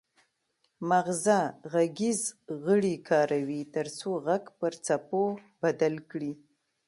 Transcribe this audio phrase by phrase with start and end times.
[0.89, 1.39] مغزه
[1.71, 2.21] غږیز
[2.63, 5.23] غړي کاروي ترڅو غږ پر څپو
[5.61, 6.31] بدل کړي